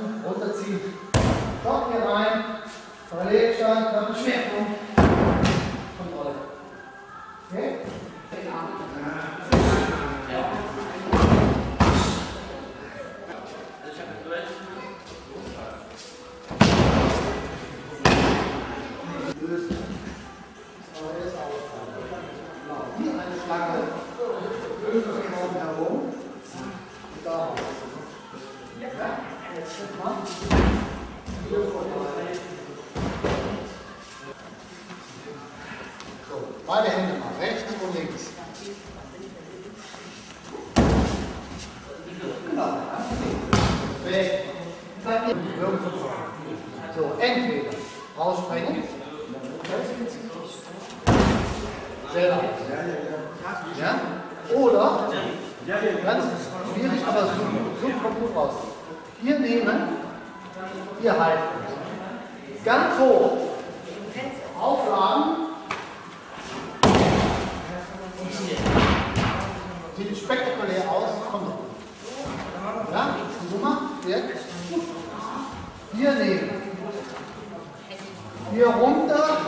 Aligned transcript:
halten, 0.00 0.24
runterziehen. 0.26 0.80
Schock 1.62 1.92
hier 1.92 2.08
rein, 2.08 2.44
Parallelstand, 3.10 4.16
Schwerpunkt, 4.16 4.80
Kontrolle. 5.98 6.34
Okay? 7.50 7.78
lösen. 19.40 19.76
Aber 20.94 21.10
er 21.18 21.26
ist 21.26 21.34
aufgefangen. 21.34 21.94
Genau, 22.62 22.80
wie 22.98 23.08
eine 23.08 23.36
Schlange. 23.42 23.80
Oben 25.42 25.56
herum. 25.56 26.00
Und 26.00 27.24
da 27.24 27.30
raus. 27.30 27.69
So, 36.28 36.36
beide 36.66 36.88
Hände 36.88 37.18
mal, 37.18 37.28
rechts 37.38 37.64
und 37.82 37.94
links. 37.94 38.30
Genau. 42.50 42.78
Weg. 44.06 44.44
So, 46.96 47.02
entweder 47.20 47.70
rausspringen. 48.18 48.84
Selber. 52.12 52.40
Ja? 53.78 54.00
Oder, 54.54 55.12
ganz 55.66 56.24
schwierig, 56.74 57.06
aber 57.06 57.22
so, 57.26 57.88
kommt 58.02 58.20
gut 58.20 58.36
raus. 58.36 58.69
Hier 59.22 59.38
nehmen, 59.38 59.80
hier 61.00 61.12
halten. 61.12 61.42
Ganz 62.64 62.98
hoch. 62.98 63.36
Aufladen. 64.58 65.46
Sieht 69.96 70.16
spektakulär 70.16 70.90
aus. 70.90 71.10
Kommt 71.30 71.44
noch. 71.44 71.58
Ja? 72.92 73.16
Nummer. 73.50 73.90
Jetzt. 74.06 74.46
Hier 75.94 76.12
nehmen. 76.12 76.50
Hier 78.52 78.66
runter, 78.68 79.38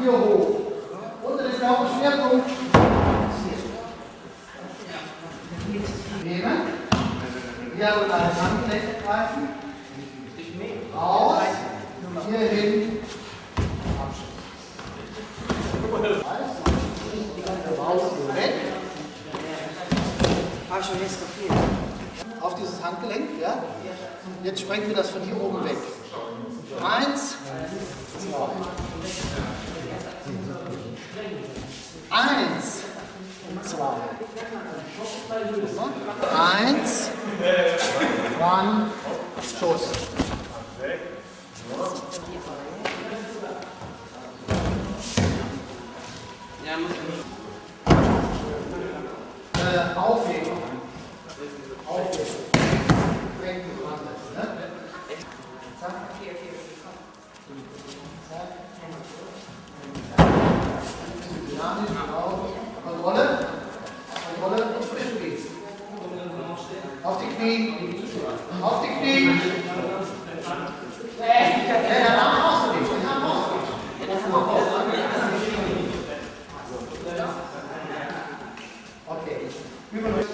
hier 0.00 0.12
hoch. 0.12 0.60
Unter 1.22 1.42
den 1.42 1.56
Schwerpunkt. 1.56 2.50
Nehmen. 6.22 6.80
Diagonal 7.76 8.30
Handgelenk 8.36 8.99
greifen. 9.10 9.48
Raus. 10.94 11.42
Hier 12.28 12.38
hin. 12.38 12.98
Abschluss. 13.98 14.34
Raus, 17.78 18.02
weg. 18.34 18.54
Habe 20.70 20.80
ich 20.80 20.86
schon 20.86 21.00
jetzt 21.00 21.18
kapiert. 21.20 21.58
Auf 22.40 22.54
dieses 22.54 22.82
Handgelenk, 22.82 23.30
ja? 23.40 23.54
Jetzt 24.44 24.60
sprengen 24.60 24.86
wir 24.86 24.94
das 24.94 25.10
von 25.10 25.22
hier 25.22 25.40
oben 25.40 25.64
weg. 25.64 25.76
Eins, 26.82 27.36
zwei. 28.16 28.48
Eins, 32.10 32.82
zwei. 33.64 33.92
Eins, 36.32 37.10
One, 38.40 38.90
Schuss. 39.42 39.88
Ja, 46.66 46.76
muss 46.76 46.90
Äh, 49.60 49.98
aufheben. 49.98 50.52
Aufheben. 51.86 52.26
Bringt 53.40 53.64
die 53.64 53.82
dran, 53.82 54.00
ne? 54.36 54.44
Zack. 55.80 55.94
Dynamisch, 61.48 61.88
genau. 61.88 62.48
Kontrolle. 62.84 63.26
Kontrolle 64.34 64.64
und 64.76 64.84
Sprintspiel. 64.84 65.38
Auf 67.02 67.18
die 67.20 67.34
Knie. 67.36 67.99
Auf 68.62 68.82
die 68.82 68.88
Knie. 68.88 69.26
Ja, 71.18 71.76
den 71.82 72.06
Arm 72.18 72.36
brauchst 72.40 72.64
du 72.66 72.68
nicht. 72.78 72.90
Den 72.90 73.06
Arm 73.08 73.20
brauchst 73.22 73.48
du 73.48 73.54
nicht. 73.56 73.70
Den 74.00 74.10
Arm 74.10 74.42
brauchst 74.42 74.70
du 74.72 74.78
nicht. 74.90 75.10
Okay. 79.06 79.38
Üben 79.92 80.16
wir. 80.16 80.24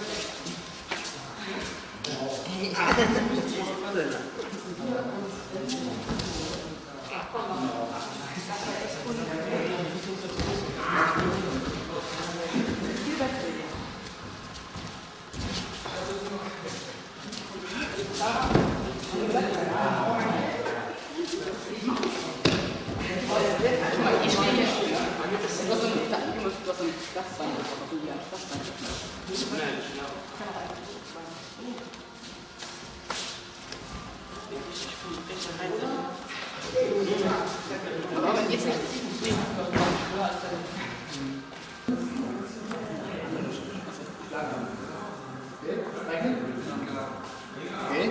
Okay. 47.89 48.11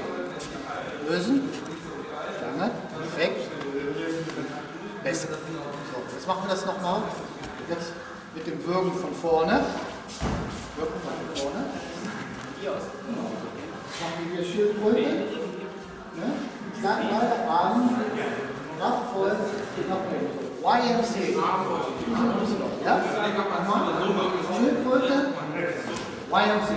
Lösen. 1.08 1.50
Lange. 2.42 2.72
Weg. 3.18 3.32
Besser. 5.04 5.28
Jetzt 6.14 6.28
machen 6.28 6.44
wir 6.44 6.50
das 6.50 6.66
nochmal. 6.66 7.02
Mit 8.36 8.48
dem 8.48 8.66
Würgen 8.66 8.94
von 8.94 9.14
vorne. 9.14 9.66
Wirken 10.76 11.00
von 11.02 11.44
vorne. 11.44 11.66
Jetzt 12.62 12.74
machen 14.02 14.32
wir 14.32 14.42
hier 14.42 14.52
Schildkröte. 14.52 15.02
Ne? 16.16 16.55
Dann 16.84 17.00
beide 17.10 17.50
Arme. 17.50 17.90
Kraftvoll. 18.80 19.36
Nach 19.90 19.96
oben. 19.96 20.46
YMC. 20.66 21.38
Ja? 22.84 22.96
Nochmal. 23.66 24.32
Schildkröte. 24.58 25.16
YMC. 26.32 26.70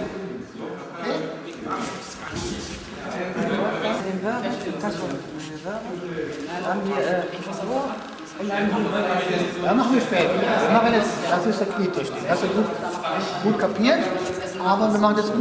Okay? 0.98 1.16
Den 4.04 4.18
den 4.22 4.44
wir 6.84 6.98
äh, 6.98 7.22
dann 8.38 8.68
Ja, 9.64 9.74
machen 9.74 9.94
wir 9.94 10.00
später. 10.00 10.34
Wir 10.34 10.70
machen 10.70 10.92
jetzt, 10.94 11.10
das 11.30 11.46
ist 11.46 11.60
der 11.60 11.66
Knietechnik. 11.68 12.22
Hast 12.28 12.42
du 12.42 12.46
gut, 12.48 12.66
gut 13.42 13.58
kapiert, 13.58 13.98
aber 14.64 14.92
wir 14.92 15.00
machen 15.00 15.16
jetzt 15.16 15.32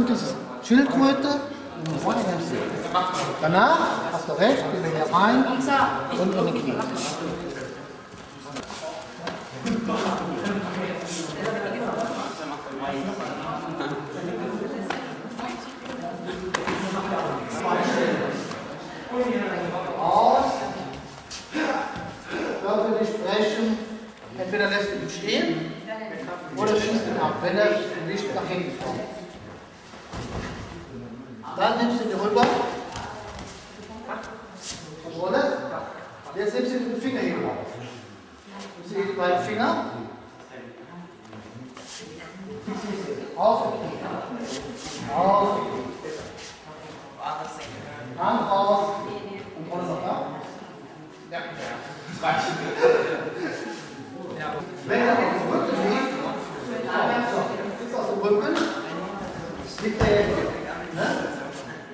gut 1.84 2.14
dieses 2.18 2.48
Schildkröte. 2.48 3.08
Danach, 3.40 3.78
hast 4.12 4.28
du 4.28 4.32
recht, 4.32 4.64
gehen 4.72 4.82
wir 4.82 4.90
hier 4.90 5.14
rein 5.14 5.44
und 6.18 6.34
in 6.34 6.54
die 6.54 6.60
Knie. 6.60 6.74
Raus. 19.98 20.44
Körper 22.64 22.88
nicht 23.00 23.24
brechen. 23.24 23.78
Entweder 24.38 24.70
lässt 24.70 24.88
du 24.90 24.94
ihn 24.94 25.10
stehen 25.10 25.72
oder 26.56 26.74
schießt 26.74 27.06
ihn 27.08 27.20
ab, 27.20 27.34
wenn 27.42 27.56
er 27.58 27.70
nicht 28.06 28.34
nach 28.34 28.46
hinten 28.46 28.82
kommt. 28.82 29.00
Dann 31.58 31.76
nimmst 31.78 32.04
du 32.04 32.08
die 32.08 32.14
rüber. 32.14 32.46
Kontrolle. 35.02 35.58
Jetzt 36.36 36.54
nimmst 36.54 36.72
du 36.72 36.78
den 36.78 37.00
Finger 37.00 37.18
Fingerhebel 37.18 37.46
auf. 37.46 37.66
Nimmst 38.76 38.96
du 38.96 39.02
die 39.02 39.18
beiden 39.18 39.44
Finger. 39.44 39.86
Auf 43.34 43.64
Auf 45.12 45.58
Hand 48.18 48.50
raus. 48.50 48.84
Und 49.56 49.68
Kontrolle 49.68 49.88
noch 49.88 50.02
da. 50.02 50.26
Ja, 51.32 51.38
das. 52.22 52.38
Wenn 54.86 55.00
er 55.00 55.12
auf 55.12 55.18
den 55.18 55.50
Rücken 55.50 55.76
liegt, 55.90 56.12
sitzt 57.80 57.98
auf 57.98 58.10
dem 58.10 58.20
Rücken, 58.20 58.56
liegt 59.82 60.00
er 60.00 60.20
jetzt. 60.20 61.37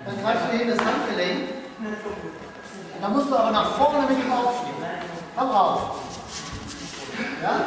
Dann 0.05 0.23
greifst 0.23 0.53
du 0.53 0.63
in 0.63 0.69
das 0.69 0.79
Handgelenk. 0.79 1.49
Und 2.95 3.03
dann 3.03 3.13
musst 3.13 3.31
du 3.31 3.37
aber 3.37 3.51
nach 3.51 3.77
vorne 3.77 4.07
mit 4.09 4.19
ihm 4.25 4.33
aufstehen. 4.33 4.75
Komm 5.37 5.51
rauf. 5.51 5.81
Ja? 7.43 7.61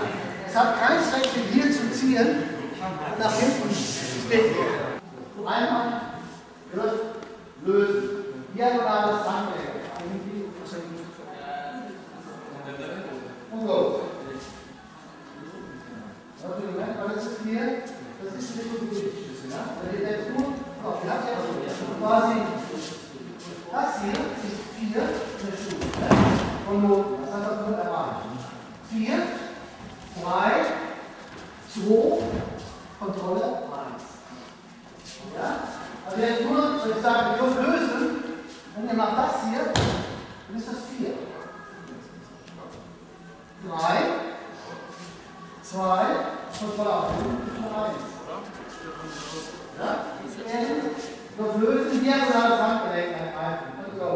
Es 0.48 0.56
hat 0.56 0.80
keinen 0.80 1.04
Zweck, 1.04 1.34
den 1.34 1.44
hier 1.54 1.72
zu 1.72 1.92
ziehen 1.92 2.44
und 2.80 3.20
nach 3.20 3.34
hinten 3.34 3.70
steht. 3.74 4.56
Einmal, 5.46 6.02
Griff, 6.74 6.94
lösen. 7.66 8.10
Diagonales 8.54 9.28
Handgelenk. 9.28 9.78
Und 13.52 13.68
go. 13.68 14.02
Also, 16.44 16.54
Moment, 16.72 17.00
aber 17.00 17.14
das 17.14 17.26
ist 17.26 17.40
hier, 17.44 17.66
das 18.24 18.34
ist 18.36 18.54
eine 18.54 18.64
Kulturgeschichte. 18.70 19.48
Ja? 19.50 19.62
Wenn 19.82 20.02
ihr 20.02 20.10
jetzt 20.10 20.30
nur, 20.30 20.48
oh, 20.84 20.96
ihr 21.04 21.12
habt 21.12 21.26
ja 21.28 21.34
quasi, 22.00 22.36
das 23.72 23.92
hier 24.02 24.14
ist 24.14 24.62
4 24.78 24.86
in 24.86 24.92
der 24.94 25.58
Stufe. 25.58 25.88
Ne? 26.00 26.10
Von 26.66 26.78
0, 26.88 27.06
das 27.26 27.32
hat 27.34 27.44
das 27.52 27.60
0 27.68 27.74
erreicht. 27.74 28.22
4, 28.92 29.18
3, 30.24 30.66
2, 31.74 32.24
Kontrolle 33.00 33.44
1. 33.44 33.54
Ja? 35.36 35.50
Also 36.06 36.18
jetzt 36.22 36.42
nur, 36.44 36.58
wenn 36.58 36.92
ich 36.92 37.02
sage, 37.02 37.22
wir 37.32 37.38
dürfen 37.38 37.62
lösen, 37.66 38.08
und 38.88 38.94
ihr 38.94 39.04
macht 39.04 39.18
das 39.18 39.44
hier, 39.44 39.74
dann 39.74 40.58
ist 40.58 40.68
das 40.68 40.76
4. 40.98 41.10
3, 43.68 43.76
2, 45.62 46.06
Kontrolle 46.58 46.94
auf 46.94 47.10
1. 47.10 47.18
Ja? 49.78 49.90
Noch 51.38 51.54
lösen, 51.60 52.02
diagonales 52.02 52.62
Handgelenk 52.62 53.14
angreifen. 53.14 53.68
Und 53.86 54.00
go. 54.00 54.12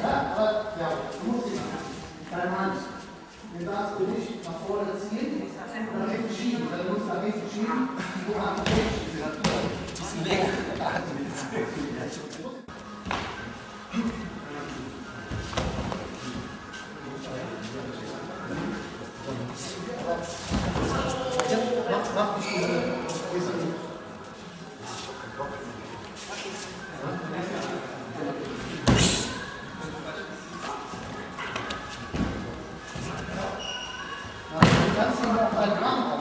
Ja, 0.00 0.12
aber 0.34 0.50
ja, 0.80 0.88
du 1.20 1.30
musst 1.30 1.46
dich 1.48 1.60
deine 2.30 2.58
Hand, 2.58 2.76
den 3.58 3.66
darfst 3.66 3.94
du 3.98 4.04
nicht 4.04 4.44
nach 4.44 4.58
vorne 4.66 4.92
ziehen 4.98 5.42
und 5.42 6.10
hinten 6.10 6.34
schieben. 6.34 6.68
Dann 6.70 6.88
musst 6.88 7.02
du 7.02 7.14
nach 7.14 7.22
hinten 7.22 7.50
schieben, 7.52 7.88
wo 8.28 8.66
noch 35.74 36.16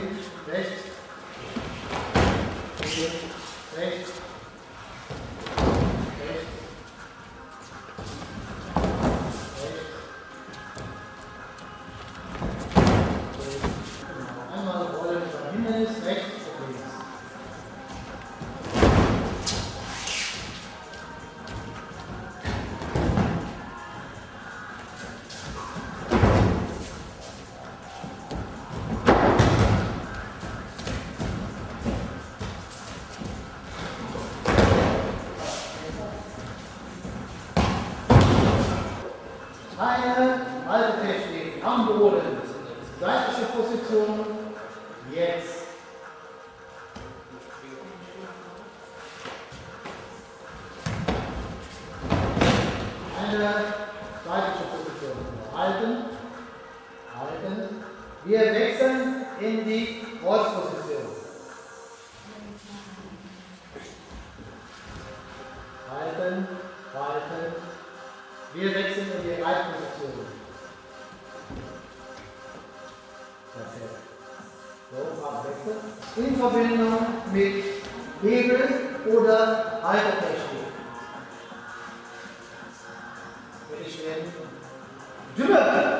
Okay, 0.00 0.08
da 0.46 0.52
stehen, 0.52 0.54
rechts. 0.54 0.82
Okay, 2.78 3.02
rechts. 3.02 4.06
Rechts. 4.06 4.29
Wir 58.24 58.40
wechseln 58.40 59.24
in 59.40 59.64
die 59.64 60.02
Kreuzposition. 60.22 61.16
Halten, 65.90 66.48
halten. 66.94 67.54
Wir 68.52 68.74
wechseln 68.74 69.06
in 69.16 69.22
die 69.22 69.42
Reitposition. 69.42 70.26
Perfekt. 73.54 74.00
So, 74.90 75.22
Fahrtwechsel. 75.22 75.76
In 76.16 76.36
Verbindung 76.36 76.98
mit 77.32 77.64
Hebel 78.22 78.68
oder 79.06 79.80
Haltetechnik. 79.82 80.66
Bitte 83.70 83.90
schön. 83.90 84.32
Dümme! 85.38 85.99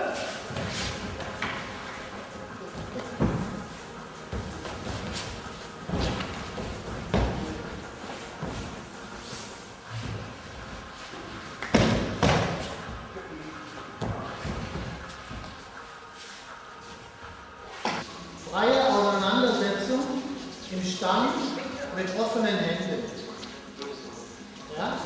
Ja? 24.80 24.96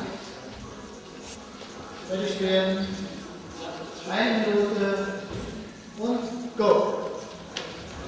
Fertig 2.07 2.39
werden. 2.39 2.87
Eine 4.09 4.39
Minute 4.39 5.07
und 5.97 6.57
go. 6.57 7.11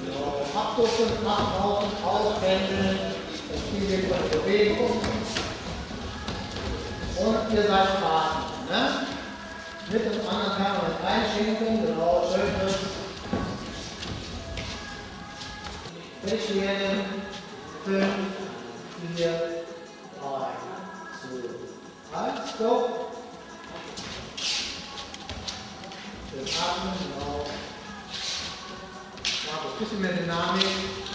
Genau. 0.06 0.46
Abdrücken, 0.56 1.28
abrauchen, 1.28 1.90
auspendeln. 2.06 3.00
Das 3.52 3.60
Spiel 3.60 3.90
wird 3.90 4.14
von 4.14 4.30
Bewegung. 4.30 5.02
Und 7.18 7.54
ihr 7.54 7.64
seid 7.64 7.88
Fahrten. 8.00 8.70
Ne? 8.70 9.08
Mit 9.90 10.06
dem 10.06 10.30
anderen 10.30 10.58
kann 10.58 10.78
man 10.78 10.88
mit 10.88 11.04
reinschinken. 11.04 11.86
Genau, 11.86 12.24
schön. 12.32 12.70
Fertig 16.24 16.62
werden. 16.62 17.28
Fünf, 17.84 18.06
vier, 19.16 19.57
go. 22.58 22.90
Schön 26.30 26.42
atmen, 26.42 26.94
genau. 27.00 27.46
Ja, 29.46 29.54
ein 29.62 29.80
bisschen 29.80 30.02
mehr 30.02 30.14
Dynamik. 30.14 31.07